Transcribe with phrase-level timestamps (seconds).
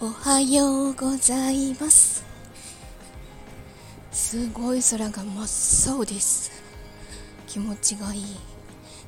[0.00, 2.24] おはようございます。
[4.10, 6.50] すごい空が真っ青です。
[7.46, 8.22] 気持ちがいい。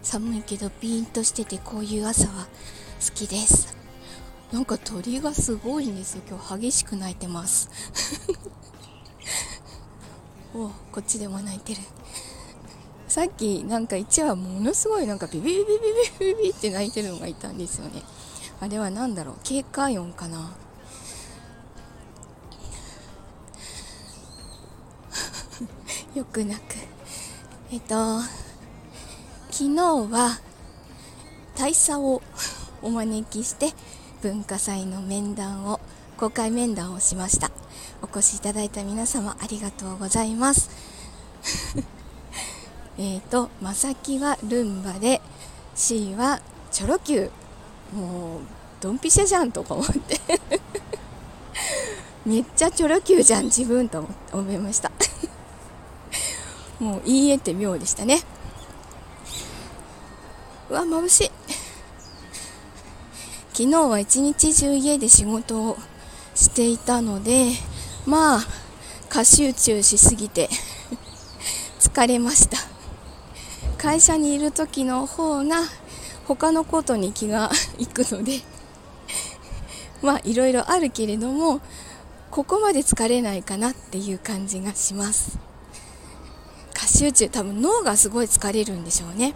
[0.00, 3.76] 寒いけどピーンとしててこういう朝は好きです。
[4.52, 6.22] なんか鳥がすごいんですよ。
[6.28, 7.68] 今日激しく鳴いてます。
[10.54, 11.80] おこっちでも鳴いてる。
[13.08, 18.04] さっきなんか1羽ものすごいなんかビビビビビビビビって鳴いてるのがいたんですよね。
[18.60, 19.34] あれは何だろう。
[19.42, 20.56] 警戒音かな。
[26.16, 26.76] よく泣く。
[27.70, 28.20] えっと
[29.50, 29.76] 昨日
[30.10, 30.40] は
[31.54, 32.22] 大佐を
[32.80, 33.74] お招きして
[34.22, 35.78] 文化祭の面談を
[36.16, 37.50] 公開面談をしました。
[38.00, 40.70] お越しいただいた皆様ありがとうございます。
[42.96, 45.20] えっとまさきはルンバで
[45.74, 47.30] C はチョロ Q
[47.92, 48.40] もう
[48.80, 50.18] ドンピシャじゃんとか思って。
[52.24, 54.90] めっちゃチョロ Q じゃん自分と思いました。
[56.78, 58.20] もういいえって妙でしたね。
[60.68, 61.30] うわ眩しい。
[63.52, 65.78] 昨日は一日中家で仕事を
[66.34, 67.52] していたので
[68.04, 68.40] まあ
[69.08, 70.50] 過集中しすぎて
[71.80, 72.58] 疲れました。
[73.78, 75.62] 会社にいる時の方が
[76.26, 78.40] 他のことに気がいくので
[80.02, 81.60] まあいろいろあるけれども
[82.30, 85.38] ここまで疲れないかなっていう感じがします。
[86.86, 89.34] 過集中多分脳がすごい疲れるんでしょうね。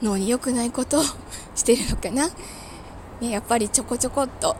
[0.00, 1.02] 脳に良くないことを
[1.54, 2.28] してるのかな、
[3.20, 4.56] ね、やっぱりちょこちょこっと。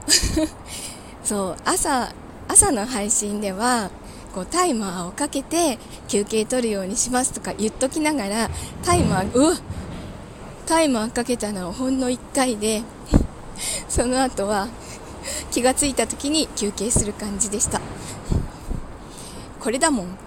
[1.24, 2.12] そう朝
[2.46, 3.90] 朝の配信では
[4.34, 5.78] こうタイマーをかけて
[6.08, 8.50] 休憩取るようにしますとか言っときながら
[8.84, 9.56] タイマーうわ
[10.66, 12.82] タイマーかけたのはほんの1回で
[13.88, 14.68] その後は
[15.50, 17.80] 気がついた時に休憩する感じでした。
[19.58, 20.18] これだもん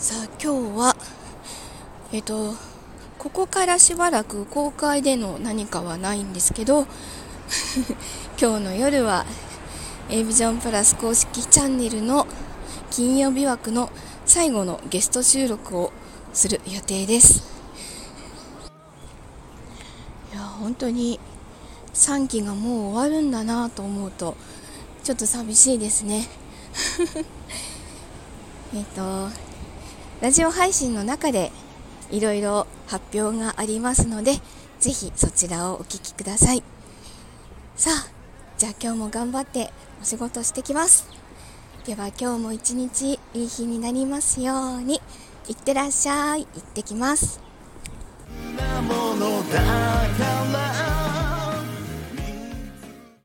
[0.00, 0.96] さあ今日は
[2.12, 2.54] えっと
[3.18, 6.86] ここからしばらく公開での何かはないんですけど
[8.40, 9.26] 今日の夜は
[10.08, 12.26] a ビジョンプラス公式チャンネルの
[12.90, 13.90] 金曜日枠の
[14.24, 15.92] 最後のゲスト収録を
[16.32, 17.42] する予定です。
[20.32, 21.20] いや本当に
[21.92, 24.38] 3期がもう終わるんだなと思うと
[25.04, 26.26] ちょっと寂しいですね。
[28.72, 29.49] えっと
[30.20, 31.50] ラジオ配信の中で
[32.10, 34.34] いろいろ発表がありますので
[34.78, 36.62] ぜひそちらをお聞きください。
[37.74, 38.08] さあ
[38.58, 39.72] じゃあ今日も頑張って
[40.02, 41.08] お仕事してきます。
[41.86, 45.00] では今日も一日いい日になりますように
[45.48, 46.44] いってらっしゃい。
[46.44, 47.40] 行ってきます。
[48.58, 49.64] なものだか
[50.18, 50.49] ら